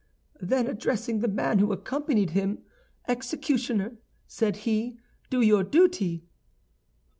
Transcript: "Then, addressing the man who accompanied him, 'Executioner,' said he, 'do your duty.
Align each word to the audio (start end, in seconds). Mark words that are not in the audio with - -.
"Then, 0.41 0.65
addressing 0.65 1.19
the 1.19 1.27
man 1.27 1.59
who 1.59 1.71
accompanied 1.71 2.31
him, 2.31 2.63
'Executioner,' 3.07 3.97
said 4.25 4.55
he, 4.65 4.97
'do 5.29 5.41
your 5.41 5.63
duty. 5.63 6.23